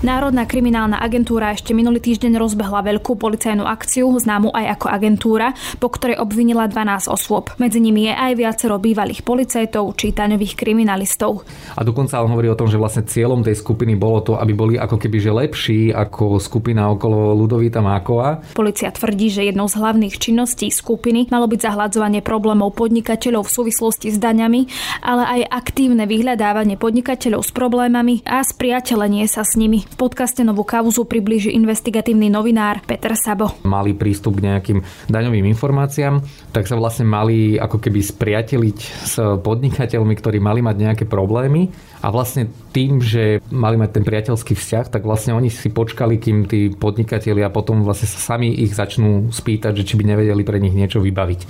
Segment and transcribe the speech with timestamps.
[0.00, 5.92] Národná kriminálna agentúra ešte minulý týždeň rozbehla veľkú policajnú akciu, známu aj ako agentúra, po
[5.92, 7.52] ktorej obvinila 12 osôb.
[7.60, 11.44] Medzi nimi je aj viacero bývalých policajtov či taňových kriminalistov.
[11.76, 14.74] A dokonca on hovorí o tom, že vlastne cieľom tej skupiny bolo to, aby boli
[14.80, 18.56] ako keby že lepší ako skupina okolo Ludovita Mákova.
[18.56, 24.08] Polícia tvrdí, že jednou z hlavných činností skupiny malo byť zahladzovanie problémov podnikateľov v súvislosti
[24.08, 24.64] s daňami,
[25.04, 29.89] ale aj aktívne vyhľadávanie podnikateľov s problémami a spriateľenie sa s nimi.
[29.90, 33.52] V podcaste Novú kauzu priblíži investigatívny novinár Peter Sabo.
[33.66, 34.78] Mali prístup k nejakým
[35.10, 36.22] daňovým informáciám,
[36.54, 41.68] tak sa vlastne mali ako keby spriateliť s podnikateľmi, ktorí mali mať nejaké problémy
[42.00, 46.48] a vlastne tým, že mali mať ten priateľský vzťah, tak vlastne oni si počkali, kým
[46.48, 50.72] tí podnikatelia potom vlastne sa sami ich začnú spýtať, že či by nevedeli pre nich
[50.72, 51.40] niečo vybaviť.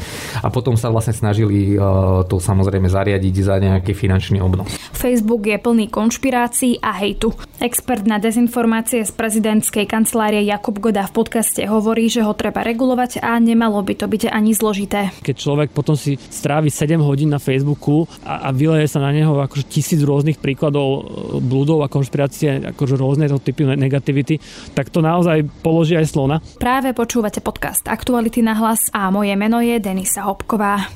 [0.42, 4.74] A potom sa vlastne snažili uh, to samozrejme zariadiť za nejaký finančný obnos.
[4.96, 7.30] Facebook je plný konšpirácií a hejtu.
[7.62, 13.20] Expert na dezinformácie z prezidentskej kancelárie Jakub Goda v podcaste hovorí, že ho treba regulovať
[13.23, 15.12] a nemalo by to byť ani zložité.
[15.20, 19.37] Keď človek potom si strávi 7 hodín na Facebooku a, a vyleje sa na neho
[19.37, 21.01] akože tisíc rôznych príkladov e,
[21.45, 24.41] blúdov a konšpirácie, akože rôzne typy negativity,
[24.74, 26.37] tak to naozaj položí aj slona.
[26.59, 30.88] Práve počúvate podcast Aktuality na hlas a moje meno je Denisa Hopková.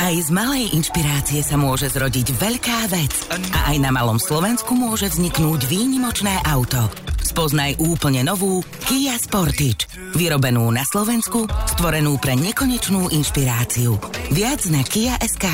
[0.00, 3.12] Aj z malej inšpirácie sa môže zrodiť veľká vec.
[3.52, 6.88] A aj na malom Slovensku môže vzniknúť výnimočné auto.
[7.20, 9.86] Spoznaj úplne novú Kia Sportage.
[10.16, 11.44] Vyrobenú na Slovensku,
[11.76, 14.00] stvorenú pre nekonečnú inšpiráciu.
[14.32, 15.46] Viac na Kia.sk.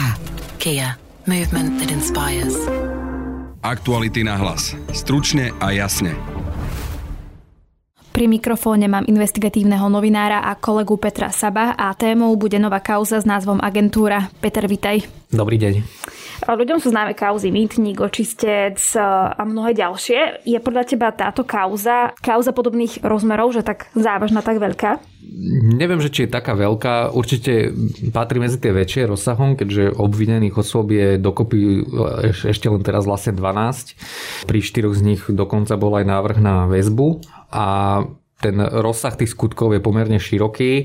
[0.66, 0.98] Kia.
[1.30, 2.58] Movement that inspires.
[3.62, 4.74] Aktuality na hlas.
[4.90, 6.10] Stručne a jasne.
[8.10, 13.22] Pri mikrofóne mám investigatívneho novinára a kolegu Petra Saba a témou bude nová kauza s
[13.22, 14.26] názvom Agentúra.
[14.42, 15.06] Peter, vitaj.
[15.30, 15.86] Dobrý deň.
[16.44, 20.44] Ľuďom sú známe kauzy Mýtnik, Očistec a mnohé ďalšie.
[20.44, 25.00] Je podľa teba táto kauza, kauza podobných rozmerov, že tak závažná, tak veľká?
[25.76, 27.10] Neviem, že či je taká veľká.
[27.16, 27.74] Určite
[28.14, 31.82] patrí medzi tie väčšie rozsahom, keďže obvinených osôb je dokopy
[32.46, 34.46] ešte len teraz vlastne 12.
[34.46, 37.66] Pri štyroch z nich dokonca bol aj návrh na väzbu a
[38.36, 40.84] ten rozsah tých skutkov je pomerne široký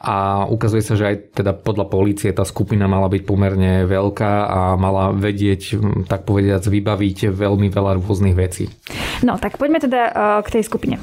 [0.00, 4.60] a ukazuje sa, že aj teda podľa polície tá skupina mala byť pomerne veľká a
[4.80, 5.76] mala vedieť,
[6.08, 8.72] tak povediac, vybaviť veľmi veľa rôznych vecí.
[9.22, 10.12] No, tak poďme teda eh,
[10.46, 11.02] k tej skupine.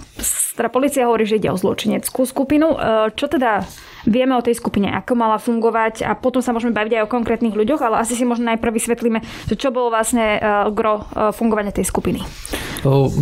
[0.55, 2.75] Teda policia hovorí, že ide o zločineckú skupinu.
[2.75, 3.67] Eh, čo teda
[4.05, 7.57] vieme o tej skupine, ako mala fungovať a potom sa môžeme baviť aj o konkrétnych
[7.57, 11.89] ľuďoch, ale asi si možno najprv vysvetlíme, že čo bolo vlastne eh, gro fungovania tej
[11.89, 12.21] skupiny.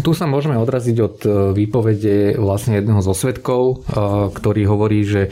[0.04, 1.18] Tu sa môžeme odraziť od
[1.56, 3.88] výpovede vlastne jedného zo svetkov,
[4.36, 5.32] ktorý hovorí, že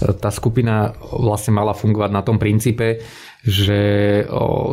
[0.00, 3.04] tá skupina vlastne mala fungovať na tom princípe,
[3.46, 3.80] že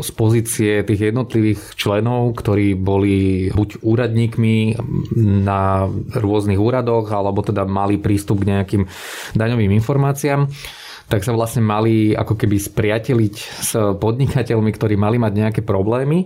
[0.01, 4.81] z pozície tých jednotlivých členov, ktorí boli buď úradníkmi
[5.45, 5.85] na
[6.17, 8.84] rôznych úradoch, alebo teda mali prístup k nejakým
[9.38, 10.50] daňovým informáciám,
[11.06, 16.25] tak sa vlastne mali ako keby spriateliť s podnikateľmi, ktorí mali mať nejaké problémy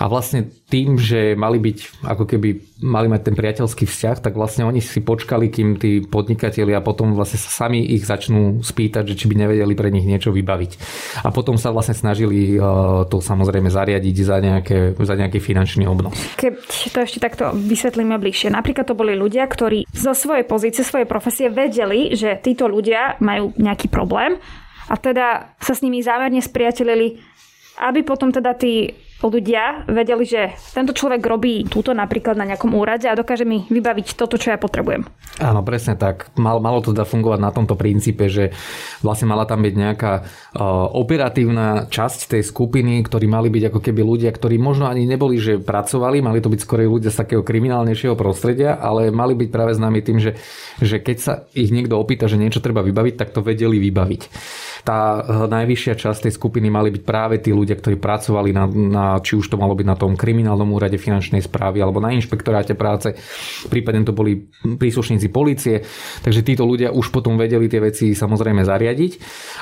[0.00, 2.48] a vlastne tým, že mali byť, ako keby
[2.82, 7.36] mali mať ten priateľský vzťah, tak vlastne oni si počkali, kým tí podnikatelia potom vlastne
[7.36, 10.72] sa sami ich začnú spýtať, že či by nevedeli pre nich niečo vybaviť.
[11.22, 16.16] A potom sa vlastne snažili uh, to samozrejme zariadiť za, nejaké, za nejaký finančný obnos.
[16.40, 16.54] Keď
[16.90, 18.50] to ešte takto vysvetlíme bližšie.
[18.50, 23.52] Napríklad to boli ľudia, ktorí zo svojej pozície, svojej profesie vedeli, že títo ľudia majú
[23.60, 24.40] nejaký problém
[24.88, 27.20] a teda sa s nimi zámerne spriatelili,
[27.80, 33.06] aby potom teda tí ľudia vedeli, že tento človek robí túto napríklad na nejakom úrade
[33.06, 35.06] a dokáže mi vybaviť toto, čo ja potrebujem.
[35.40, 36.28] Áno, presne tak.
[36.36, 38.52] Mal, malo to teda fungovať na tomto princípe, že
[39.00, 40.24] vlastne mala tam byť nejaká uh,
[40.92, 45.62] operatívna časť tej skupiny, ktorí mali byť ako keby ľudia, ktorí možno ani neboli, že
[45.62, 50.00] pracovali, mali to byť skôr ľudia z takého kriminálnejšieho prostredia, ale mali byť práve známi
[50.04, 50.36] tým, že,
[50.82, 54.22] že keď sa ich niekto opýta, že niečo treba vybaviť, tak to vedeli vybaviť.
[54.82, 59.04] Tá uh, najvyššia časť tej skupiny mali byť práve tí ľudia, ktorí pracovali na, na
[59.22, 63.14] či už to malo byť na tom kriminálnom úrade finančnej správy alebo na inšpektoráte práce,
[63.70, 65.86] prípadne to boli príslušníci policie,
[66.26, 69.12] takže títo ľudia už potom vedeli tie veci samozrejme zariadiť.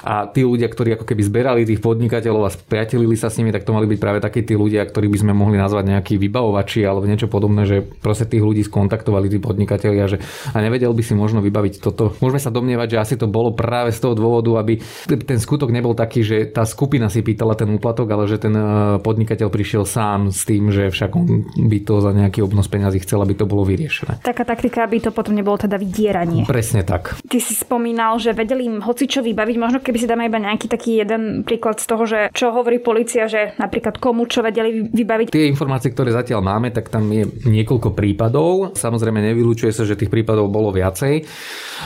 [0.09, 3.69] A tí ľudia, ktorí ako keby zberali tých podnikateľov a spriatelili sa s nimi, tak
[3.69, 7.05] to mali byť práve takí tí ľudia, ktorí by sme mohli nazvať nejakí vybavovači alebo
[7.05, 10.19] niečo podobné, že proste tých ľudí skontaktovali tí podnikatelia, že
[10.53, 12.17] a nevedel by si možno vybaviť toto.
[12.25, 14.81] Môžeme sa domnievať, že asi to bolo práve z toho dôvodu, aby
[15.19, 18.55] ten skutok nebol taký, že tá skupina si pýtala ten úplatok, ale že ten
[19.01, 23.25] podnikateľ prišiel sám s tým, že však on by to za nejaký obnos peňazí chcel,
[23.25, 24.23] aby to bolo vyriešené.
[24.23, 26.45] Taká taktika, aby to potom nebolo teda vydieranie.
[26.47, 27.19] Presne tak.
[27.27, 29.57] Ty si spomínal, že vedeli im hocičo vybaviť.
[29.57, 33.27] Možno keby si dáme iba nejaký taký jeden príklad z toho, že čo hovorí policia,
[33.27, 35.33] že napríklad komu čo vedeli vybaviť.
[35.33, 38.77] Tie informácie, ktoré zatiaľ máme, tak tam je niekoľko prípadov.
[38.77, 41.25] Samozrejme nevylučuje sa, že tých prípadov bolo viacej,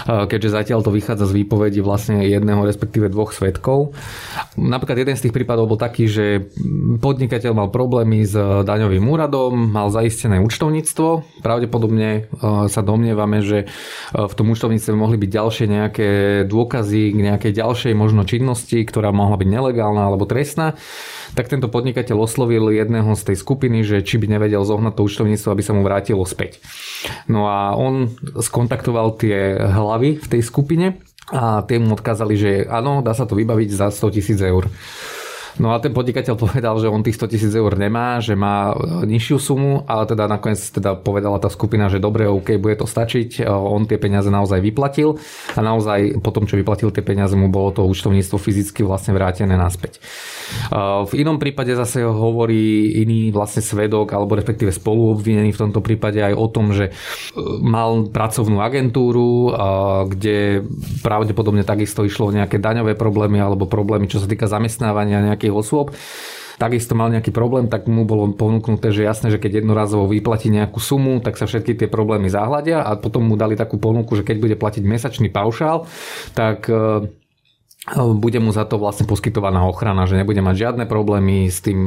[0.09, 3.95] keďže zatiaľ to vychádza z výpovedí vlastne jedného, respektíve dvoch svetkov.
[4.59, 6.51] Napríklad jeden z tých prípadov bol taký, že
[6.99, 11.41] podnikateľ mal problémy s daňovým úradom, mal zaistené účtovníctvo.
[11.47, 12.27] Pravdepodobne
[12.67, 13.71] sa domnievame, že
[14.11, 16.09] v tom účtovníctve mohli byť ďalšie nejaké
[16.51, 20.75] dôkazy k nejakej ďalšej možno činnosti, ktorá mohla byť nelegálna alebo trestná
[21.35, 25.51] tak tento podnikateľ oslovil jedného z tej skupiny, že či by nevedel zohnať to účtovníctvo,
[25.51, 26.63] aby sa mu vrátilo späť.
[27.27, 31.03] No a on skontaktoval tie hlavy v tej skupine
[31.33, 34.69] a tie mu odkázali, že áno, dá sa to vybaviť za 100 tisíc eur.
[35.59, 39.07] No a ten podnikateľ povedal, že on tých 100 tisíc eur nemá, že má e,
[39.07, 43.43] nižšiu sumu, ale teda nakoniec teda povedala tá skupina, že dobre, OK, bude to stačiť.
[43.43, 45.15] E, on tie peniaze naozaj vyplatil
[45.55, 49.99] a naozaj potom, čo vyplatil tie peniaze, mu bolo to účtovníctvo fyzicky vlastne vrátené naspäť.
[49.99, 56.19] E, v inom prípade zase hovorí iný vlastne svedok alebo respektíve spoluobvinený v tomto prípade
[56.19, 56.91] aj o tom, že
[57.63, 59.53] mal pracovnú agentúru,
[60.09, 60.65] kde
[61.03, 65.61] pravdepodobne takisto išlo o nejaké daňové problémy alebo problémy, čo sa týka zamestnávania nejakých nejakých
[65.61, 65.93] osôb,
[66.57, 70.81] takisto mal nejaký problém, tak mu bolo ponúknuté, že jasné, že keď jednorazovo vyplatí nejakú
[70.81, 74.37] sumu, tak sa všetky tie problémy zahľadia a potom mu dali takú ponuku, že keď
[74.41, 75.85] bude platiť mesačný paušál,
[76.33, 77.11] tak e,
[77.93, 81.85] bude mu za to vlastne poskytovaná ochrana, že nebude mať žiadne problémy s tým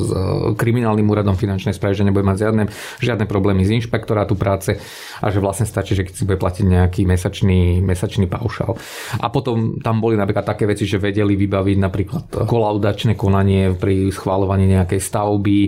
[0.00, 0.08] s
[0.56, 2.64] kriminálnym úradom finančnej správy, že nebude mať žiadne,
[3.04, 4.80] žiadne problémy z inšpektorátu práce
[5.20, 8.80] a že vlastne stačí, že keď si bude platiť nejaký mesačný, mesačný paušal.
[9.20, 14.72] A potom tam boli napríklad také veci, že vedeli vybaviť napríklad kolaudačné konanie pri schváľovaní
[14.72, 15.58] nejakej stavby,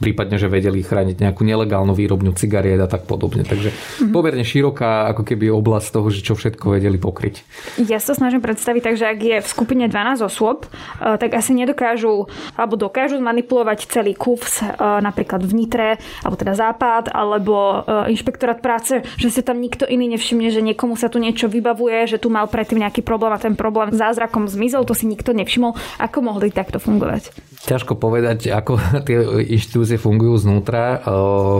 [0.00, 3.44] prípadne, že vedeli chrániť nejakú nelegálnu výrobňu cigariet a tak podobne.
[3.44, 4.12] Takže mm-hmm.
[4.16, 7.44] pomerne široká ako keby oblasť toho, že čo všetko vedeli pokryť.
[7.84, 11.50] Ja sa snažím predstaviť tak, že ak je v skupine 12 osôb, e, tak asi
[11.52, 14.64] nedokážu alebo dokážu manipulovať celý KUFS, e,
[15.02, 15.90] napríklad v Nitre,
[16.22, 20.94] alebo teda Západ, alebo e, inšpektorát práce, že si tam nikto iný nevšimne, že niekomu
[20.94, 24.86] sa tu niečo vybavuje, že tu mal predtým nejaký problém a ten problém zázrakom zmizol,
[24.86, 25.74] to si nikto nevšimol.
[25.98, 27.34] Ako mohli takto fungovať?
[27.66, 28.78] Ťažko povedať, ako
[29.08, 29.18] tie
[29.50, 31.02] inštitúcie fungujú znútra.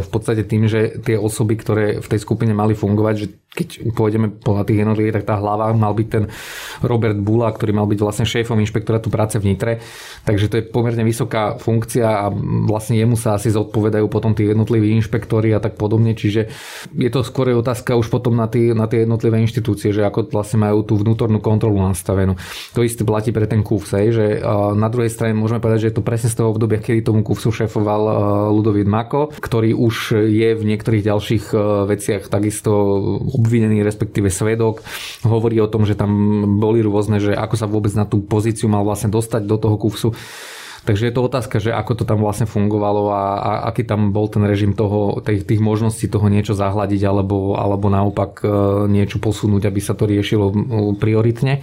[0.00, 3.68] V podstate tým, že tie osoby, ktoré v tej skupine mali fungovať, že keď
[3.98, 6.24] pôjdeme podľa tých jednotlivých, tak tá hlava mal byť ten
[6.86, 9.80] Robert Bula, ktorý mal byť vlastne šéfom inšpektorátu práce v Nitre.
[10.28, 12.28] Takže to je pomerne vysoká funkcia a
[12.68, 16.12] vlastne jemu sa asi zodpovedajú potom tí jednotliví inšpektori a tak podobne.
[16.12, 16.52] Čiže
[16.92, 20.60] je to skôr otázka už potom na tie, na tie jednotlivé inštitúcie, že ako vlastne
[20.60, 22.36] majú tú vnútornú kontrolu nastavenú.
[22.76, 24.44] To isté platí pre ten KUFS, že
[24.76, 27.64] na druhej strane môžeme povedať, že je to presne z toho obdobia, kedy tomu KUFSu
[27.64, 28.02] šéfoval
[28.52, 31.44] Ludovít Mako, ktorý už je v niektorých ďalších
[31.88, 32.68] veciach takisto
[33.32, 34.84] obvinený, respektíve svedok,
[35.24, 36.10] hovorí o tom, že tam
[36.58, 40.10] boli rôzne, že ako sa vôbec na tú pozíciu mal vlastne dostať do toho kufsu.
[40.80, 44.32] Takže je to otázka, že ako to tam vlastne fungovalo a, a aký tam bol
[44.32, 48.46] ten režim toho, tých, tých možností toho niečo zahľadiť alebo, alebo naopak e,
[48.88, 50.48] niečo posunúť, aby sa to riešilo
[50.96, 51.60] prioritne.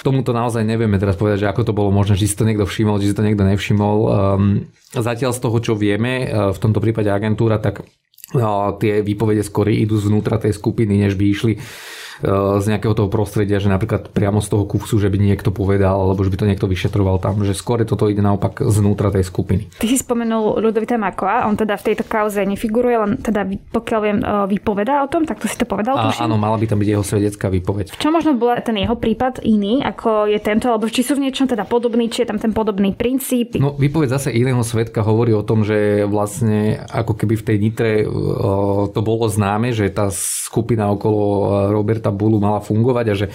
[0.00, 2.96] Tomuto naozaj nevieme teraz povedať, že ako to bolo možné, či si to niekto všimol,
[3.04, 3.96] či si to niekto nevšimol.
[4.00, 7.84] Ehm, zatiaľ z toho, čo vieme, e, v tomto prípade agentúra, tak
[8.80, 13.58] tie výpovede skôr idú zvnútra tej skupiny, než by išli E, z nejakého toho prostredia,
[13.58, 16.66] že napríklad priamo z toho kufsu, že by niekto povedal, alebo že by to niekto
[16.70, 19.70] vyšetroval tam, že skôr toto ide naopak znútra tej skupiny.
[19.78, 24.18] Ty si spomenul Ludovita Makova, on teda v tejto kauze nefiguruje, len teda pokiaľ viem,
[24.22, 25.98] e, vypovedá o tom, tak to si to povedal?
[25.98, 27.94] A, áno, mala by tam byť jeho svedecká výpoveď.
[27.94, 31.28] V čom možno bola ten jeho prípad iný, ako je tento, alebo či sú v
[31.28, 33.58] niečom teda podobný, či je tam ten podobný princíp?
[33.58, 37.92] No, výpoveď zase iného svetka hovorí o tom, že vlastne ako keby v tej Nitre
[38.02, 38.06] e,
[38.90, 41.22] to bolo známe, že tá skupina okolo
[41.72, 43.26] Roberta Roberta Bulu mala fungovať a že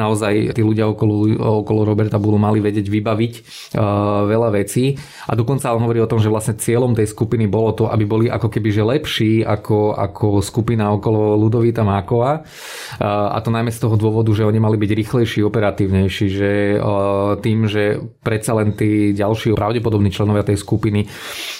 [0.00, 3.32] naozaj tí ľudia okolo, okolo Roberta Bulu mali vedieť vybaviť
[3.76, 4.96] uh, veľa vecí.
[5.28, 8.26] A dokonca on hovorí o tom, že vlastne cieľom tej skupiny bolo to, aby boli
[8.32, 12.40] ako keby že lepší ako, ako skupina okolo Ludovita Mákova.
[12.40, 17.36] Uh, a to najmä z toho dôvodu, že oni mali byť rýchlejší, operatívnejší, že uh,
[17.44, 21.04] tým, že predsa len tí ďalší pravdepodobní členovia tej skupiny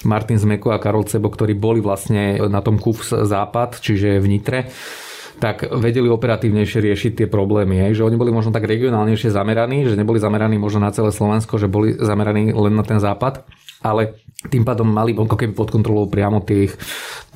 [0.09, 4.61] Martin Zmeko a Karol Cebo, ktorí boli vlastne na tom KUFS Západ, čiže v Nitre,
[5.39, 7.89] tak vedeli operatívnejšie riešiť tie problémy.
[7.89, 8.03] Hej?
[8.03, 11.71] Že oni boli možno tak regionálnejšie zameraní, že neboli zameraní možno na celé Slovensko, že
[11.71, 13.45] boli zameraní len na ten západ
[13.85, 16.73] ale tým pádom mali ako keby pod kontrolou priamo tých,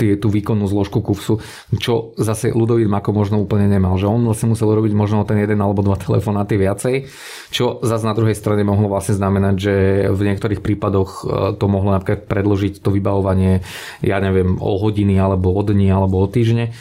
[0.00, 1.40] tie, tú výkonnú zložku KUFSu,
[1.76, 5.60] čo zase Ludovít Mako možno úplne nemal, že on vlastne musel robiť možno ten jeden
[5.60, 7.08] alebo dva telefonáty viacej,
[7.52, 9.74] čo zase na druhej strane mohlo vlastne znamenať, že
[10.08, 11.22] v niektorých prípadoch e,
[11.60, 13.60] to mohlo napríklad predložiť to vybavovanie,
[14.00, 16.72] ja neviem, o hodiny alebo o dni alebo o týždne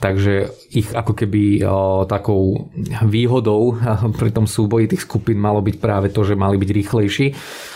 [0.00, 1.64] Takže ich ako keby
[2.12, 2.68] takou
[3.08, 3.80] výhodou
[4.20, 7.26] pri tom súboji tých skupín malo byť práve to, že mali byť rýchlejší.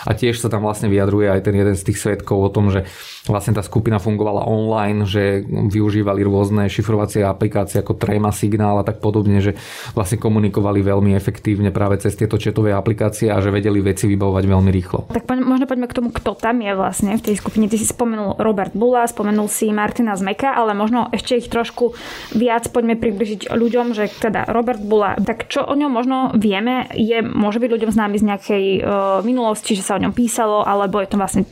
[0.05, 2.85] A tiež sa tam vlastne vyjadruje aj ten jeden z tých svetkov o tom, že
[3.25, 9.01] vlastne tá skupina fungovala online, že využívali rôzne šifrovacie aplikácie ako Trema, Signál a tak
[9.01, 9.57] podobne, že
[9.97, 14.69] vlastne komunikovali veľmi efektívne práve cez tieto četové aplikácie a že vedeli veci vybavovať veľmi
[14.69, 14.99] rýchlo.
[15.09, 17.65] Tak poď, možno poďme k tomu, kto tam je vlastne v tej skupine.
[17.65, 21.95] Ty si spomenul Robert Bula, spomenul si Martina Zmeka, ale možno ešte ich trošku
[22.35, 27.23] viac poďme približiť ľuďom, že teda Robert Bula, tak čo o ňom možno vieme, je,
[27.23, 28.83] môže byť ľuďom známy z nejakej uh,
[29.23, 31.47] minulosti, že sa o ňom písalo, alebo je to vlastne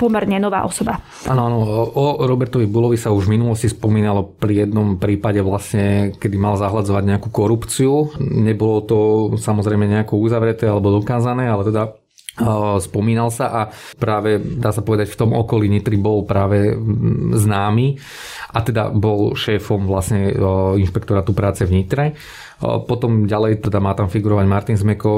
[0.00, 1.00] pomerne nová osoba.
[1.28, 1.56] Áno, áno.
[1.92, 7.04] O Robertovi Bulovi sa už v minulosti spomínalo pri jednom prípade vlastne, kedy mal zahľadzovať
[7.04, 8.12] nejakú korupciu.
[8.20, 8.98] Nebolo to
[9.36, 11.99] samozrejme nejako uzavreté alebo dokázané, ale teda
[12.80, 13.60] spomínal sa a
[14.00, 16.72] práve dá sa povedať v tom okolí Nitry bol práve
[17.36, 18.00] známy
[18.50, 20.32] a teda bol šéfom vlastne
[20.80, 22.16] inšpektorátu práce v Nitre.
[22.60, 25.12] Potom ďalej teda má tam figurovať Martin Zmeko,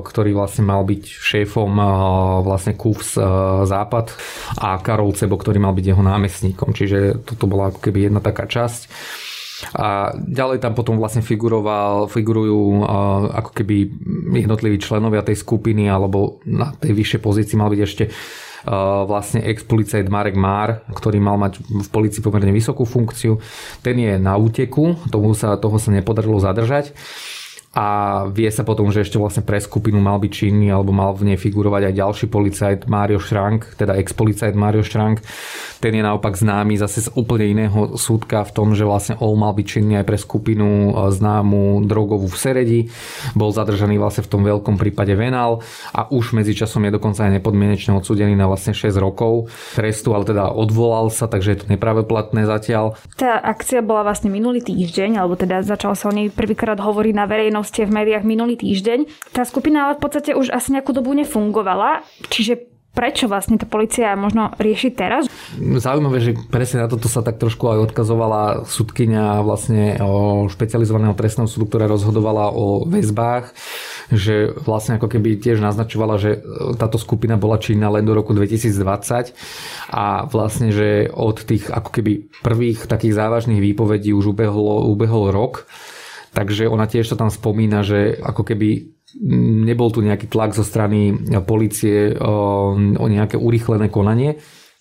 [0.00, 1.68] ktorý vlastne mal byť šéfom
[2.40, 3.20] vlastne KUFS
[3.68, 4.16] Západ
[4.64, 6.72] a Karol Cebo, ktorý mal byť jeho námestníkom.
[6.72, 8.88] Čiže toto bola ako keby jedna taká časť.
[9.72, 12.84] A ďalej tam potom vlastne figuroval, figurujú
[13.32, 13.88] ako keby
[14.36, 18.04] jednotliví členovia tej skupiny alebo na tej vyššej pozícii mal byť ešte
[19.06, 23.38] vlastne ex-policajt Marek Már, ktorý mal mať v policii pomerne vysokú funkciu.
[23.78, 26.90] Ten je na úteku, tomu sa, toho sa nepodarilo zadržať
[27.76, 27.86] a
[28.32, 31.36] vie sa potom, že ešte vlastne pre skupinu mal byť činný alebo mal v nej
[31.36, 35.20] figurovať aj ďalší policajt Mário Šrank, teda ex-policajt Mário Šrank.
[35.84, 39.52] Ten je naopak známy zase z úplne iného súdka v tom, že vlastne on mal
[39.52, 42.80] byť činný aj pre skupinu e, známu drogovú v Seredi.
[43.36, 45.60] Bol zadržaný vlastne v tom veľkom prípade Venal
[45.92, 50.48] a už medzičasom je dokonca aj nepodmienečne odsudený na vlastne 6 rokov trestu, ale teda
[50.48, 52.96] odvolal sa, takže je to nepravoplatné zatiaľ.
[53.20, 57.28] Tá akcia bola vlastne minulý týždeň, alebo teda začal sa o nej prvýkrát hovoriť na
[57.28, 59.30] verejnosti ste v médiách minulý týždeň.
[59.34, 64.16] Tá skupina ale v podstate už asi nejakú dobu nefungovala, čiže prečo vlastne tá policia
[64.16, 65.28] možno rieši teraz?
[65.60, 71.44] Zaujímavé, že presne na toto sa tak trošku aj odkazovala sudkynia vlastne o špecializovaného trestného
[71.44, 73.52] súdu, ktorá rozhodovala o väzbách,
[74.16, 76.40] že vlastne ako keby tiež naznačovala, že
[76.80, 79.36] táto skupina bola činná len do roku 2020
[79.92, 85.68] a vlastne, že od tých ako keby prvých takých závažných výpovedí už ubehlo, ubehol rok
[86.36, 88.92] Takže ona tiež to tam spomína, že ako keby
[89.64, 91.16] nebol tu nejaký tlak zo strany
[91.48, 94.36] policie o, o nejaké urychlené konanie.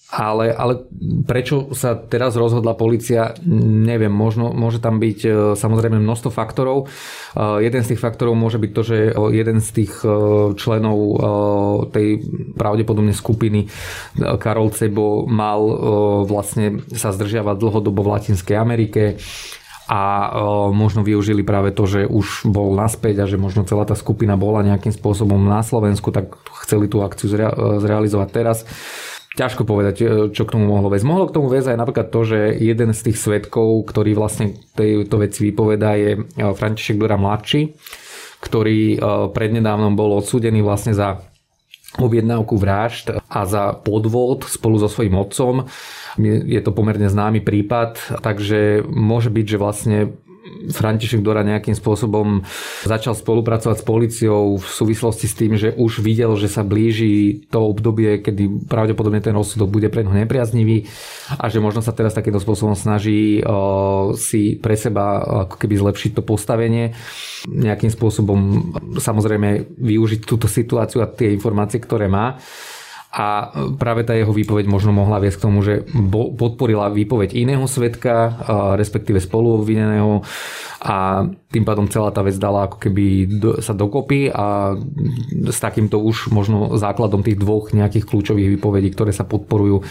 [0.06, 0.86] Ale, ale
[1.26, 6.86] prečo sa teraz rozhodla policia, neviem, možno, môže tam byť e, samozrejme množstvo faktorov.
[6.86, 8.98] E, jeden z tých faktorov môže byť to, že
[9.34, 10.08] jeden z tých e,
[10.54, 10.98] členov
[11.90, 12.22] tej
[12.54, 13.66] pravdepodobne skupiny
[14.38, 15.60] Karol Cebo mal
[16.30, 19.18] vlastne sa zdržiavať dlhodobo v Latinskej Amerike
[19.86, 20.34] a
[20.74, 24.66] možno využili práve to, že už bol naspäť a že možno celá tá skupina bola
[24.66, 26.34] nejakým spôsobom na Slovensku, tak
[26.66, 28.66] chceli tú akciu zre, zrealizovať teraz.
[29.36, 31.06] Ťažko povedať, e, čo k tomu mohlo viesť.
[31.06, 35.20] Mohlo k tomu viesť aj napríklad to, že jeden z tých svetkov, ktorý vlastne tejto
[35.20, 36.20] veci vypovedá, je e,
[36.56, 37.76] František Dora mladší,
[38.40, 38.98] ktorý e,
[39.36, 41.20] prednedávnom bol odsúdený vlastne za
[42.00, 45.68] objednávku vražd a za podvod spolu so svojím otcom.
[46.24, 49.98] Je to pomerne známy prípad, takže môže byť, že vlastne
[50.46, 52.46] František Dora nejakým spôsobom
[52.86, 57.66] začal spolupracovať s policiou v súvislosti s tým, že už videl, že sa blíži to
[57.66, 60.86] obdobie, kedy pravdepodobne ten rozsudok bude pre neho nepriaznivý
[61.42, 63.42] a že možno sa teraz takýmto spôsobom snaží
[64.22, 66.94] si pre seba ako keby zlepšiť to postavenie.
[67.50, 68.40] Nejakým spôsobom
[69.02, 72.38] samozrejme využiť túto situáciu a tie informácie, ktoré má
[73.16, 73.48] a
[73.80, 75.88] práve tá jeho výpoveď možno mohla viesť k tomu, že
[76.36, 78.36] podporila výpoveď iného svetka,
[78.76, 80.20] respektíve spoluobvineného
[80.86, 83.06] a tým pádom celá tá vec dala ako keby
[83.64, 84.78] sa dokopy a
[85.50, 89.84] s takýmto už možno základom tých dvoch nejakých kľúčových výpovedí, ktoré sa podporujú, e,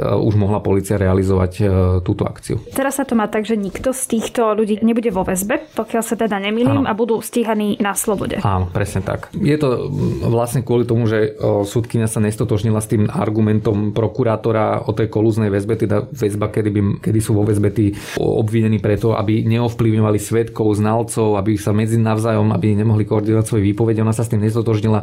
[0.00, 1.62] už mohla policia realizovať e,
[2.00, 2.64] túto akciu.
[2.72, 6.16] Teraz sa to má tak, že nikto z týchto ľudí nebude vo väzbe, pokiaľ sa
[6.16, 8.40] teda nemýlim, a budú stíhaní na slobode.
[8.40, 9.28] Áno, presne tak.
[9.36, 9.90] Je to
[10.24, 15.80] vlastne kvôli tomu, že súdkynia sa nestotožnila s tým argumentom prokurátora o tej kolúznej väzbe,
[15.80, 21.40] teda väzba, kedy, by, kedy sú vo väzbe tí obvinení preto, aby neovplyvňovali svetkov, znalcov,
[21.40, 24.04] aby sa medzi navzájom, aby nemohli koordinovať svoje výpovede.
[24.04, 25.00] Ona sa s tým nestotožnila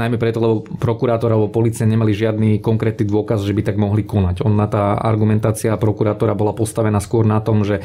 [0.00, 4.40] najmä preto, lebo prokurátor alebo policia nemali žiadny konkrétny dôkaz, že by tak mohli konať.
[4.40, 7.84] Ona tá argumentácia prokurátora bola postavená skôr na tom, že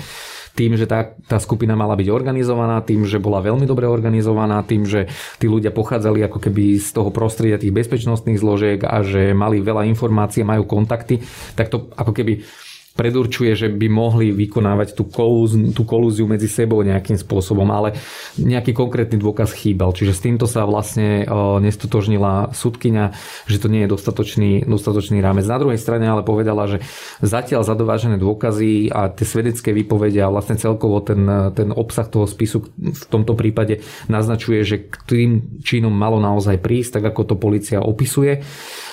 [0.55, 4.83] tým, že tá, tá skupina mala byť organizovaná, tým, že bola veľmi dobre organizovaná, tým,
[4.83, 5.07] že
[5.39, 9.87] tí ľudia pochádzali ako keby z toho prostredia tých bezpečnostných zložiek a že mali veľa
[9.87, 11.23] informácií, majú kontakty,
[11.55, 12.43] tak to ako keby
[12.91, 17.95] predurčuje, že by mohli vykonávať tú, kolúz, tú kolúziu medzi sebou nejakým spôsobom, ale
[18.35, 19.95] nejaký konkrétny dôkaz chýbal.
[19.95, 21.23] Čiže s týmto sa vlastne
[21.63, 23.15] nestotožnila sudkynia,
[23.47, 25.47] že to nie je dostatočný, dostatočný rámec.
[25.47, 26.83] Na druhej strane ale povedala, že
[27.23, 31.23] zatiaľ zadovážené dôkazy a tie svedecké výpovede a vlastne celkovo ten,
[31.55, 33.79] ten obsah toho spisu v tomto prípade
[34.11, 35.29] naznačuje, že k tým
[35.63, 38.43] činom malo naozaj prísť, tak ako to policia opisuje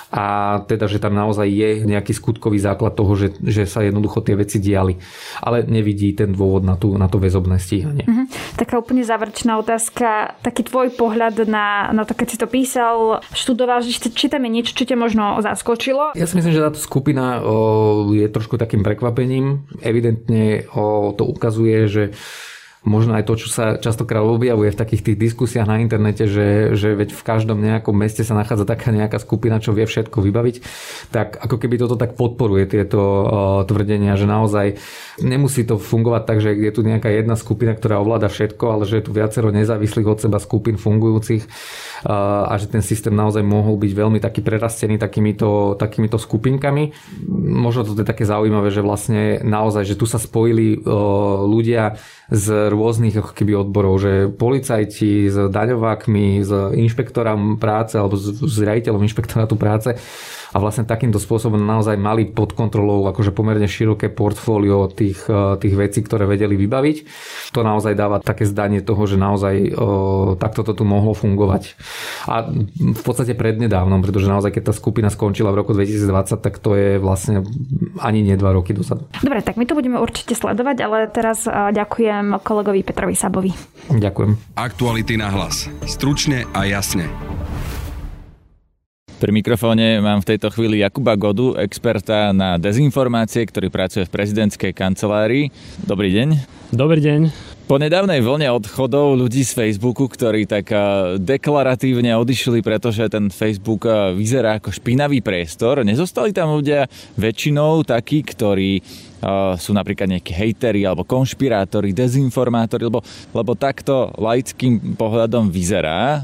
[0.09, 4.41] a teda, že tam naozaj je nejaký skutkový základ toho, že, že sa jednoducho tie
[4.41, 4.97] veci diali.
[5.45, 8.09] Ale nevidí ten dôvod na, tú, na to väzobné stíhanie.
[8.09, 8.57] Mm-hmm.
[8.57, 13.85] Taká úplne záverečná otázka, taký tvoj pohľad na, na to, keď si to písal, študoval,
[13.85, 16.17] že či tam je niečo, čo ťa možno zaskočilo?
[16.17, 19.69] Ja si myslím, že táto skupina o, je trošku takým prekvapením.
[19.85, 22.03] Evidentne o, to ukazuje, že
[22.87, 26.95] možno aj to, čo sa častokrát objavuje v takých tých diskusiách na internete, že, že
[26.95, 30.57] veď v každom nejakom meste sa nachádza taká nejaká skupina, čo vie všetko vybaviť,
[31.11, 33.27] tak ako keby toto tak podporuje tieto uh,
[33.67, 34.79] tvrdenia, že naozaj
[35.19, 39.03] nemusí to fungovať tak, že je tu nejaká jedna skupina, ktorá ovláda všetko, ale že
[39.03, 41.43] je tu viacero nezávislých od seba skupín fungujúcich
[42.07, 46.95] uh, a že ten systém naozaj mohol byť veľmi taký prerastený takýmito, takýmito skupinkami.
[47.59, 52.68] Možno to je také zaujímavé, že vlastne naozaj, že tu sa spojili uh, ľudia z
[52.69, 59.57] rôznych ako keby odborov, že policajti s daňovákmi, s inšpektorom práce alebo s, riaditeľom inšpektorátu
[59.57, 59.97] práce
[60.53, 65.75] a vlastne takýmto spôsobom naozaj mali pod kontrolou akože pomerne široké portfólio tých, e, tých
[65.77, 66.97] vecí, ktoré vedeli vybaviť.
[67.53, 71.77] To naozaj dáva také zdanie toho, že naozaj o, e, takto to tu mohlo fungovať.
[72.31, 76.73] A v podstate prednedávnom, pretože naozaj keď tá skupina skončila v roku 2020, tak to
[76.79, 77.45] je vlastne
[78.01, 79.05] ani nie dva roky dozadu.
[79.21, 83.53] Dobre, tak my to budeme určite sledovať, ale teraz e, ďakujem kolegovi Petrovi Sabovi.
[83.93, 84.57] Ďakujem.
[84.57, 85.69] Aktuality na hlas.
[85.85, 87.09] Stručne a jasne.
[89.19, 94.71] Pri mikrofóne mám v tejto chvíli Jakuba Godu, experta na dezinformácie, ktorý pracuje v prezidentskej
[94.71, 95.51] kancelárii.
[95.83, 96.29] Dobrý deň.
[96.71, 97.21] Dobrý deň.
[97.67, 100.71] Po nedávnej vlne odchodov ľudí z Facebooku, ktorí tak
[101.19, 106.87] deklaratívne odišli, pretože ten Facebook vyzerá ako špinavý priestor, nezostali tam ľudia
[107.19, 108.87] väčšinou takí, ktorí
[109.59, 113.03] sú napríklad nejakí hejteri alebo konšpirátori, dezinformátori, lebo,
[113.35, 116.23] lebo takto laickým pohľadom vyzerá.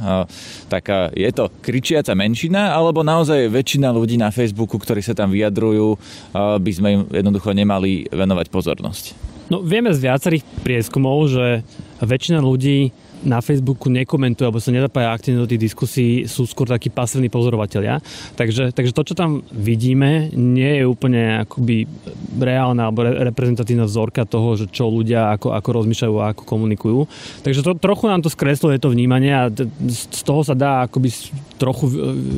[0.70, 5.98] Tak je to kričiaca menšina, alebo naozaj väčšina ľudí na Facebooku, ktorí sa tam vyjadrujú,
[6.34, 9.04] by sme im jednoducho nemali venovať pozornosť?
[9.50, 11.60] No vieme z viacerých prieskumov, že
[12.00, 12.94] väčšina ľudí
[13.24, 17.98] na Facebooku nekomentujú alebo sa nezapája aktívne do tých diskusí, sú skôr takí pasívni pozorovatelia.
[18.36, 21.88] Takže, takže to, čo tam vidíme, nie je úplne akoby
[22.36, 27.00] reálna alebo reprezentatívna vzorka toho, že čo ľudia ako, ako rozmýšľajú a ako komunikujú.
[27.42, 29.48] Takže to, trochu nám to skresluje to vnímanie a
[29.88, 31.08] z toho sa dá akoby
[31.56, 31.90] trochu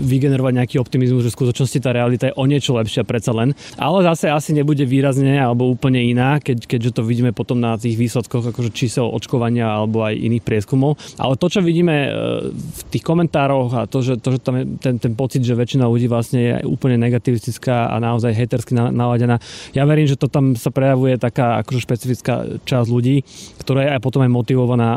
[0.06, 3.56] vygenerovať nejaký optimizmus, že v skutočnosti tá realita je o niečo lepšia predsa len.
[3.80, 7.96] Ale zase asi nebude výrazne alebo úplne iná, keď, keďže to vidíme potom na tých
[7.96, 11.00] výsledkoch akože čísel očkovania alebo aj iných prieskumov.
[11.16, 12.10] Ale to, čo vidíme e,
[12.52, 15.88] v tých komentároch a to, že, to, že tam je ten, ten pocit, že väčšina
[15.88, 19.40] ľudí vlastne je úplne negativistická a naozaj hatersky naladená,
[19.72, 23.24] ja verím, že to tam sa prejavuje taká akože špecifická časť ľudí,
[23.62, 24.90] ktorá je aj potom aj motivovaná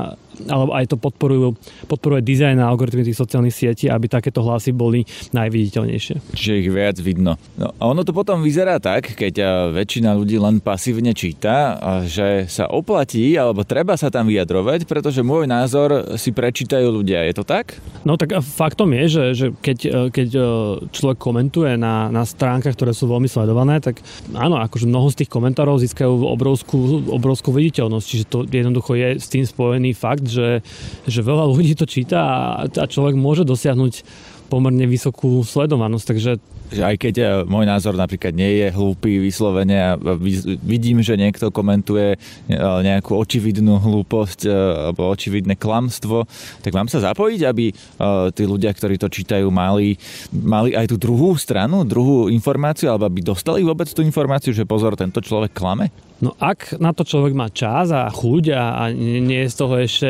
[0.47, 1.58] alebo aj to podporujú,
[1.89, 5.04] podporuje dizajn a algoritmy tých sociálnych sietí, aby takéto hlasy boli
[5.36, 6.38] najviditeľnejšie.
[6.38, 7.36] Čiže ich viac vidno.
[7.60, 11.75] No, a ono to potom vyzerá tak, keď väčšina ľudí len pasívne číta,
[12.06, 17.25] že sa oplatí alebo treba sa tam vyjadrovať, pretože môj názor si prečítajú ľudia.
[17.28, 17.75] Je to tak?
[18.08, 19.78] No tak faktom je, že, že keď,
[20.13, 20.41] keď e,
[20.93, 23.99] človek komentuje na, na stránkach, ktoré sú veľmi sledované, tak
[24.38, 28.06] áno, akože mnoho z tých komentárov získajú obrovskú, obrovskú viditeľnosť.
[28.06, 30.49] Čiže to jednoducho je s tým spojený fakt, že,
[31.09, 32.39] že veľa ľudí to číta a,
[32.69, 34.05] a človek môže dosiahnuť
[34.49, 36.31] pomerne vysokú sledovanosť, takže
[36.69, 39.91] že aj keď e, môj názor napríklad nie je hlúpy vyslovene a
[40.61, 42.17] vidím, že niekto komentuje e,
[42.57, 46.29] nejakú očividnú hlúposť e, alebo očividné klamstvo,
[46.61, 47.73] tak mám sa zapojiť, aby
[48.37, 49.97] tí ľudia, ktorí to čítajú, mali,
[50.29, 54.93] mali aj tú druhú stranu, druhú informáciu, alebo aby dostali vôbec tú informáciu, že pozor,
[54.93, 55.89] tento človek klame?
[56.19, 59.73] No ak na to človek má čas a chuť a, a nie je z toho
[59.79, 60.08] ešte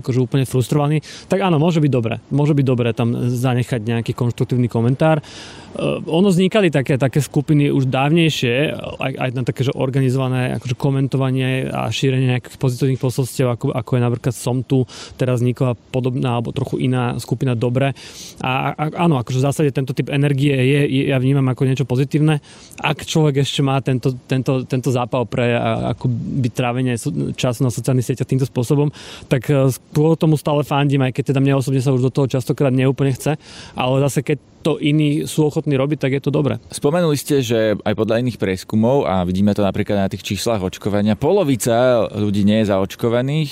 [0.00, 1.00] akože úplne frustrovaný,
[1.32, 2.20] tak áno, môže byť dobre.
[2.28, 5.24] Môže byť dobre tam zanechať nejaký konštruktívny komentár.
[5.70, 10.74] Uh, ono vznikali také, také skupiny už dávnejšie, aj, aj na také že organizované akože
[10.74, 14.82] komentovanie a šírenie nejakých pozitívnych posolstiev, ako, ako je napríklad Som tu,
[15.14, 17.94] teraz vznikla podobná alebo trochu iná skupina Dobre.
[18.42, 21.86] A, a áno, akože v zásade tento typ energie je, je, ja vnímam ako niečo
[21.86, 22.42] pozitívne.
[22.80, 25.54] Ak človek ešte má tento, tento, tento zápal pre
[25.94, 26.98] ako by trávenie
[27.36, 28.90] času na sociálnych sieťach týmto spôsobom,
[29.30, 32.72] tak skôr tomu stále fandím, aj keď teda mne osobne sa už do toho častokrát
[32.72, 33.38] neúplne chce,
[33.74, 36.60] ale zase keď to iní sú ochotní robiť, tak je to dobré.
[36.68, 41.16] Spomenuli ste, že aj podľa iných prieskumov, a vidíme to napríklad na tých číslach očkovania,
[41.16, 43.50] polovica ľudí nie je zaočkovaných.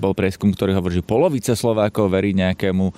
[0.00, 2.90] Bol prieskum, ktorý hovorí, že polovica Slovákov verí nejakému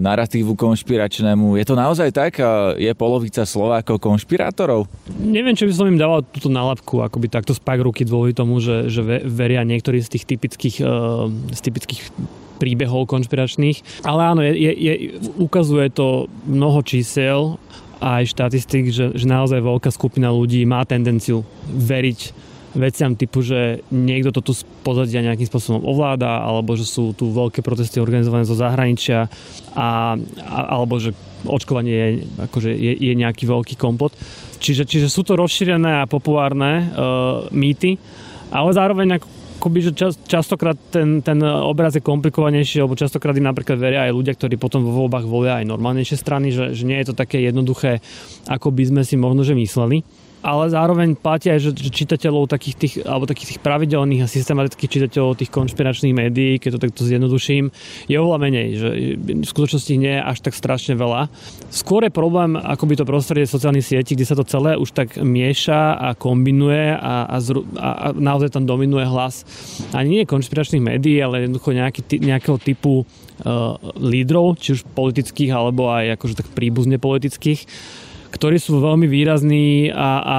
[0.00, 1.60] narratívu konšpiračnému.
[1.60, 2.40] Je to naozaj tak?
[2.80, 4.88] Je polovica Slovákov konšpirátorov?
[5.20, 8.88] Neviem, či by som im dával túto nálepku, akoby takto spak ruky dôvody tomu, že,
[8.88, 10.76] že veria niektorí z tých typických,
[11.52, 12.02] z typických
[12.58, 14.06] príbehov konšpiračných.
[14.06, 14.94] Ale áno, je, je, je,
[15.38, 17.58] ukazuje to mnoho čísel
[18.04, 24.34] aj štatistik, že, že naozaj veľká skupina ľudí má tendenciu veriť veciam typu, že niekto
[24.34, 28.58] to tu z pozadia nejakým spôsobom ovláda, alebo že sú tu veľké protesty organizované zo
[28.58, 29.30] zahraničia,
[29.78, 31.14] a, a, alebo že
[31.46, 32.08] očkovanie je,
[32.50, 34.10] akože je, je nejaký veľký kompot.
[34.58, 37.94] Čiže, čiže sú to rozšírené a populárne uh, mýty,
[38.50, 39.26] ale zároveň ako
[39.64, 44.12] akoby, že čas, častokrát ten, ten obraz je komplikovanejší, lebo častokrát im napríklad veria aj
[44.12, 47.40] ľudia, ktorí potom vo voľbách volia aj normálnejšie strany, že, že nie je to také
[47.40, 48.04] jednoduché,
[48.44, 50.04] ako by sme si možno že mysleli
[50.44, 54.92] ale zároveň platia aj, že, že čitateľov takých tých, alebo takých tých pravidelných a systematických
[54.92, 57.72] čitateľov tých konšpiračných médií, keď to takto zjednoduším,
[58.04, 61.32] je oveľa menej, že v skutočnosti nie je až tak strašne veľa.
[61.72, 65.96] Skôr je problém akoby to prostredie sociálnych sietí, kde sa to celé už tak mieša
[65.96, 69.48] a kombinuje a, a, zru, a, a naozaj tam dominuje hlas
[69.96, 75.88] ani nie konšpiračných médií, ale jednoducho nejaký, nejakého typu uh, lídrov, či už politických, alebo
[75.88, 77.64] aj akože tak príbuzne politických,
[78.34, 80.38] ktorí sú veľmi výrazní a, a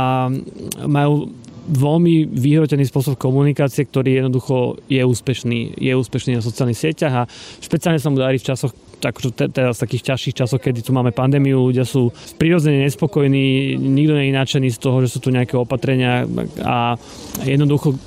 [0.84, 1.32] majú
[1.66, 7.98] veľmi vyhrotený spôsob komunikácie, ktorý jednoducho je úspešný, je úspešný na sociálnych sieťach a špeciálne
[7.98, 8.70] sa mu darí v časoch
[9.02, 9.18] tak,
[9.54, 14.78] teraz takých ťažších časoch, kedy tu máme pandémiu, ľudia sú prirodzene nespokojní, nikto nie je
[14.78, 16.26] z toho, že sú tu nejaké opatrenia
[16.62, 16.98] a
[17.44, 17.98] jednoducho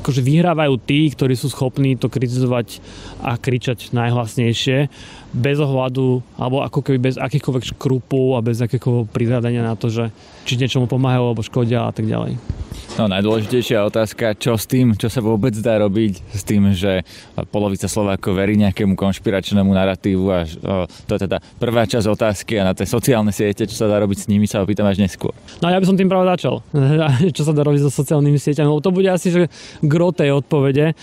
[0.00, 2.78] akože vyhrávajú tí, ktorí sú schopní to kritizovať
[3.20, 4.88] a kričať najhlasnejšie
[5.34, 10.14] bez ohľadu, alebo ako keby bez akýchkoľvek škrupov a bez akého prihľadania na to, že
[10.46, 12.63] či niečomu pomáhajú alebo škodia a tak ďalej.
[12.94, 17.02] No najdôležitejšia otázka, čo s tým, čo sa vôbec dá robiť s tým, že
[17.50, 20.46] polovica Slovákov verí nejakému konšpiračnému narratívu a
[21.06, 24.18] to je teda prvá časť otázky a na tie sociálne siete, čo sa dá robiť
[24.22, 25.34] s nimi, sa opýtam až neskôr.
[25.58, 26.62] No ja by som tým práve začal.
[27.36, 28.70] čo sa dá robiť so sociálnymi sieťami?
[28.70, 29.50] No, to bude asi, že
[29.82, 30.94] gro tej odpovede.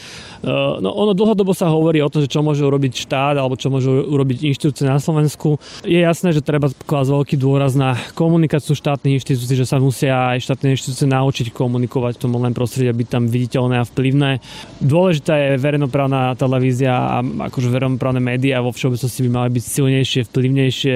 [0.79, 4.07] No ono dlhodobo sa hovorí o tom, že čo môže urobiť štát alebo čo môžu
[4.07, 5.59] urobiť inštitúcie na Slovensku.
[5.83, 10.47] Je jasné, že treba klásť veľký dôraz na komunikáciu štátnych inštitúcií, že sa musia aj
[10.47, 14.41] štátne inštitúcie naučiť komunikovať v tom online prostredí a byť tam viditeľné a vplyvné.
[14.81, 20.95] Dôležitá je verejnoprávna televízia a akože verejnoprávne médiá vo všeobecnosti by mali byť silnejšie, vplyvnejšie,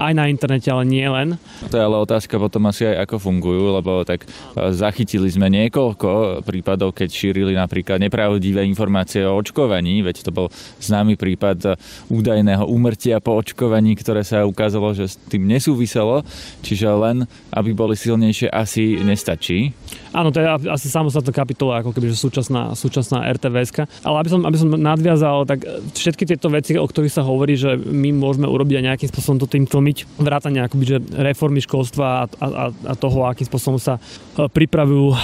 [0.00, 1.36] aj na internete, ale nie len.
[1.68, 4.28] To je ale otázka potom asi aj ako fungujú, lebo tak e,
[4.72, 10.48] zachytili sme niekoľko prípadov, keď šírili napríklad nepravdivé informácie o očkovaní, veď to bol
[10.80, 11.68] známy prípad e,
[12.08, 16.24] údajného úmrtia po očkovaní, ktoré sa ukázalo, že s tým nesúviselo,
[16.64, 19.76] čiže len aby boli silnejšie asi nestačí.
[20.10, 23.86] Áno, to je asi samostatná kapitola, ako keby súčasná, súčasná RTVS.
[24.02, 25.62] Ale aby som, aby som nadviazal, tak
[25.94, 29.46] všetky tieto veci, o ktorých sa hovorí, že my môžeme urobiť aj nejakým spôsobom to
[29.46, 34.50] tým tlmiť, vrátane akoby, že reformy školstva a, a, a toho, akým spôsobom sa e,
[34.50, 35.16] pripravujú e,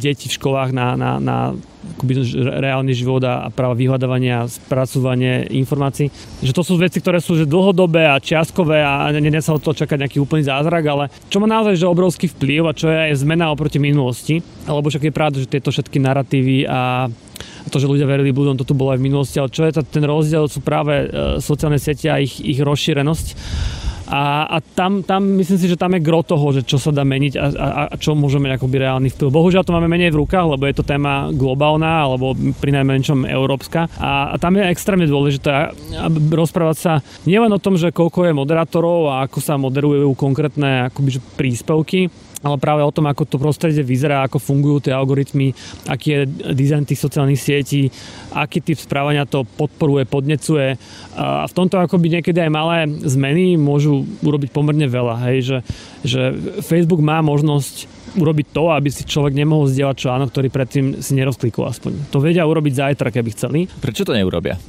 [0.00, 1.36] deti v školách na, na, na
[1.82, 2.12] akoby
[2.62, 6.08] reálny život a práva a spracovanie informácií.
[6.42, 9.74] Že to sú veci, ktoré sú že dlhodobé a čiastkové a nedá sa od toho
[9.74, 13.22] čakať nejaký úplný zázrak, ale čo má naozaj že obrovský vplyv a čo je aj
[13.22, 17.10] zmena oproti minulosti, alebo však je pravda, že tieto všetky narratívy a
[17.70, 20.04] to, že ľudia verili budom, to tu bolo aj v minulosti, ale čo je ten
[20.04, 23.26] rozdiel, sú práve e, sociálne siete a ich, ich rozšírenosť
[24.08, 27.06] A, a tam, tam myslím si, že tam je gro toho, že čo sa dá
[27.06, 29.28] meniť a, a, a čo môžeme mať reálny vplyv.
[29.30, 33.86] Bohužiaľ to máme menej v rukách, lebo je to téma globálna alebo pri najmenšom európska.
[33.98, 35.74] A, a tam je extrémne dôležité
[36.32, 36.92] rozprávať sa
[37.28, 42.08] nielen o tom, že koľko je moderátorov a ako sa moderujú konkrétne akoby, príspevky,
[42.42, 45.54] ale práve o tom, ako to prostredie vyzerá, ako fungujú tie algoritmy,
[45.86, 46.20] aký je
[46.52, 47.88] dizajn tých sociálnych sietí,
[48.34, 50.74] aký typ správania to podporuje, podnecuje.
[51.14, 55.14] A v tomto akoby niekedy aj malé zmeny môžu urobiť pomerne veľa.
[55.30, 55.58] Hej, že,
[56.02, 56.20] že
[56.66, 61.68] Facebook má možnosť urobiť to, aby si človek nemohol zdieľať článok, ktorý predtým si nerozklikol
[61.68, 62.12] aspoň.
[62.12, 63.58] To vedia urobiť zajtra, keby chceli.
[63.80, 64.60] Prečo to neurobia?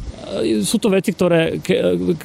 [0.63, 1.77] sú to veci, ktoré, ke,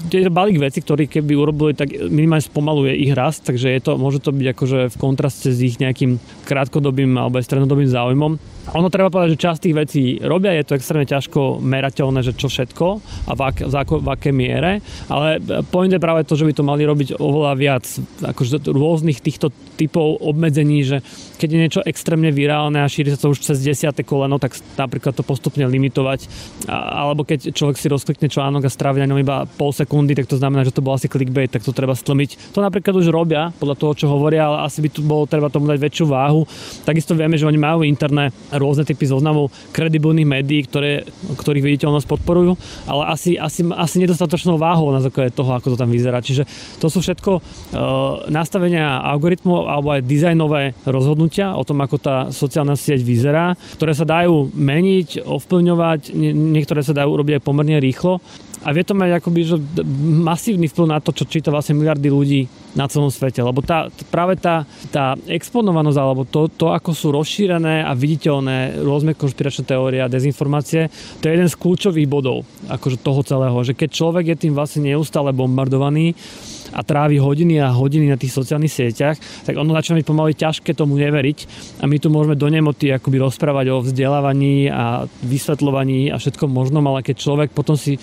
[0.08, 4.24] je balík veci, ktorý keby urobili, tak minimálne spomaluje ich rast, takže je to, môže
[4.24, 6.16] to byť akože v kontraste s ich nejakým
[6.48, 8.40] krátkodobým alebo aj strednodobým záujmom.
[8.76, 12.52] Ono treba povedať, že časť tých vecí robia, je to extrémne ťažko merateľné, že čo
[12.52, 12.86] všetko
[13.28, 15.40] a v, ak, v, ak, v aké miere, ale
[15.72, 17.84] point je práve to, že by to mali robiť oveľa viac
[18.20, 19.48] akože rôznych týchto
[19.80, 21.00] typov obmedzení, že
[21.38, 25.14] keď je niečo extrémne virálne a šíri sa to už cez desiate koleno, tak napríklad
[25.14, 26.26] to postupne limitovať,
[26.68, 30.36] alebo keď človek si rozklikne článok a strávi na ňom iba pol sekundy, tak to
[30.36, 32.52] znamená, že to bol asi clickbait, tak to treba stlmiť.
[32.52, 35.70] To napríklad už robia, podľa toho, čo hovoria, ale asi by tu bolo treba tomu
[35.70, 36.42] dať väčšiu váhu.
[36.82, 41.06] Takisto vieme, že oni majú interné rôzne typy zoznamov kredibilných médií, ktoré,
[41.38, 42.52] ktorých viditeľnosť podporujú,
[42.90, 46.18] ale asi, asi, asi nedostatočnou váhou na základe toho, ako to tam vyzerá.
[46.18, 46.44] Čiže
[46.82, 47.42] to sú všetko uh,
[48.28, 54.04] nastavenia algoritmov alebo aj dizajnové rozhodnutia o tom, ako tá sociálna sieť vyzerá, ktoré sa
[54.04, 58.20] dajú meniť, ovplyvňovať, niektoré sa dajú urobiť aj pomerne rýchlo
[58.64, 59.56] a vie to mať akoby, že
[60.02, 62.40] masívny vplyv na to, čo číta vlastne miliardy ľudí
[62.74, 63.38] na celom svete.
[63.42, 69.14] Lebo tá, práve tá, tá exponovanosť, alebo to, to, ako sú rozšírené a viditeľné rôzne
[69.14, 70.90] konšpiračné teórie a dezinformácie,
[71.22, 73.58] to je jeden z kľúčových bodov akože toho celého.
[73.62, 76.18] Že keď človek je tým vlastne neustále bombardovaný,
[76.72, 80.76] a trávi hodiny a hodiny na tých sociálnych sieťach, tak ono začína byť pomaly ťažké
[80.76, 81.38] tomu neveriť
[81.80, 86.84] a my tu môžeme do nemoty akoby rozprávať o vzdelávaní a vysvetľovaní a všetkom možnom,
[86.88, 87.96] ale keď človek potom si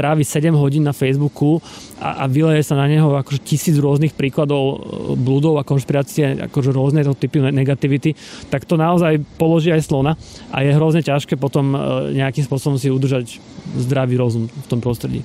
[0.00, 1.60] strávi 7 hodín na Facebooku
[2.00, 4.76] a, a vyleje sa na neho akože tisíc rôznych príkladov e,
[5.20, 8.16] blúdov a konšpirácie, akože rôzne typy negativity,
[8.48, 10.16] tak to naozaj položí aj slona
[10.48, 11.78] a je hrozne ťažké potom e,
[12.16, 13.36] nejakým spôsobom si udržať
[13.76, 15.20] zdravý rozum v tom prostredí.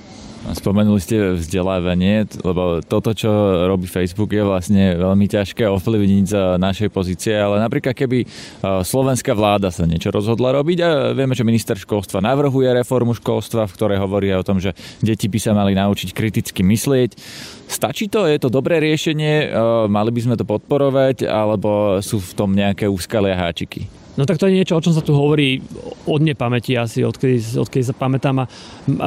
[0.54, 3.30] Spomenuli ste vzdelávanie, lebo toto, čo
[3.66, 8.26] robí Facebook, je vlastne veľmi ťažké ovplyvniť za našej pozície, ale napríklad keby e,
[8.62, 13.74] slovenská vláda sa niečo rozhodla robiť a vieme, že minister školstva navrhuje reformu školstva, v
[13.74, 14.70] ktorej hovorí o tom, že
[15.02, 17.18] deti by sa mali naučiť kriticky myslieť.
[17.66, 18.30] Stačí to?
[18.30, 19.50] Je to dobré riešenie?
[19.50, 19.58] E,
[19.90, 21.26] mali by sme to podporovať?
[21.26, 24.05] Alebo sú v tom nejaké úskalia háčiky?
[24.16, 25.60] No tak to je niečo, o čom sa tu hovorí
[26.08, 28.46] od nepamäti asi, odkedy, odkedy sa pamätám a,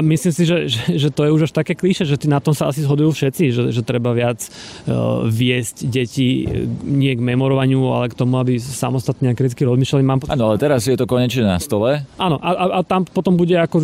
[0.06, 2.69] myslím si, že, že, že to je už až také klíše, že na tom sa
[2.69, 6.45] asi zhodujú všetci, že, že treba viac uh, viesť deti
[6.86, 10.04] nie k memorovaniu, ale k tomu, aby samostatne a kriticky rozmýšľali.
[10.06, 10.19] Mám...
[10.30, 12.06] Áno, ale teraz je to konečne na stole.
[12.22, 13.82] Áno, a, a, a tam potom bude ako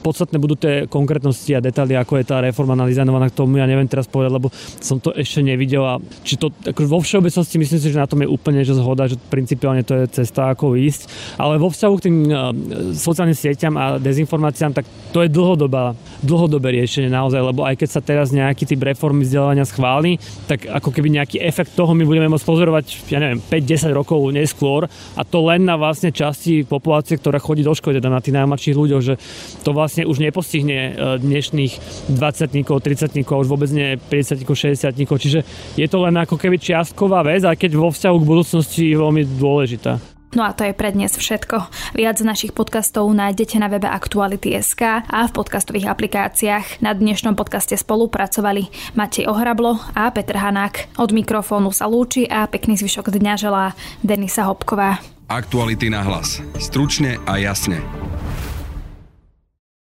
[0.00, 3.84] podstatné budú tie konkrétnosti a detaily, ako je tá reforma nadizajnovaná k tomu, ja neviem
[3.84, 4.48] teraz povedať, lebo
[4.80, 8.24] som to ešte nevidel a či to ako vo všeobecnosti myslím si, že na tom
[8.24, 11.10] je úplne že zhoda, že principiálne to je cesta ako ísť.
[11.36, 12.54] Ale vo vzťahu k tým uh,
[12.94, 18.00] sociálnym sieťam a dezinformáciám, tak to je dlhodobá, dlhodobé riešenie naozaj, lebo aj keď sa
[18.00, 22.46] teraz nejaký typ reformy vzdelávania schváli, tak ako keby nejaký efekt toho my budeme môcť
[22.46, 27.62] pozorovať, ja neviem, 5-10 rokov neskôr a to len na vlastne časti populácie, ktorá chodí
[27.62, 29.14] do školy, teda na tých najmladších ľuďoch, že
[29.62, 31.72] to vlastne už nepostihne e, dnešných
[32.10, 35.40] 20 30 už vôbec nie 50 60 čiže
[35.74, 39.22] je to len ako keby čiastková vec, aj keď vo vzťahu k budúcnosti je veľmi
[39.38, 40.13] dôležitá.
[40.34, 41.70] No a to je pre dnes všetko.
[41.94, 46.82] Viac z našich podcastov nájdete na webe Aktuality.sk a v podcastových aplikáciách.
[46.82, 48.66] Na dnešnom podcaste spolupracovali
[48.98, 50.98] Matej Ohrablo a Petr Hanák.
[50.98, 54.98] Od mikrofónu sa lúči a pekný zvyšok dňa želá Denisa Hopková.
[55.30, 56.42] Aktuality na hlas.
[56.58, 57.78] Stručne a jasne.